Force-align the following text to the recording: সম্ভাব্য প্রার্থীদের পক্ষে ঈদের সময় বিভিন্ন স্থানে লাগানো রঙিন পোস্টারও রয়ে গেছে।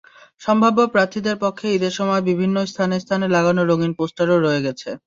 সম্ভাব্য 0.41 0.79
প্রার্থীদের 0.93 1.35
পক্ষে 1.43 1.67
ঈদের 1.73 1.93
সময় 1.99 2.21
বিভিন্ন 2.29 2.55
স্থানে 2.71 2.95
লাগানো 3.35 3.61
রঙিন 3.63 3.91
পোস্টারও 3.99 4.37
রয়ে 4.39 4.65
গেছে। 4.65 4.89